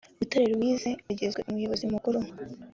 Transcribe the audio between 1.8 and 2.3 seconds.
mukuru